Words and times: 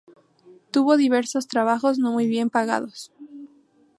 Tuvo 0.71 0.97
diversos 0.97 1.47
trabajos 1.47 1.99
no 1.99 2.11
muy 2.11 2.25
bien 2.25 2.49
pagados. 2.49 3.11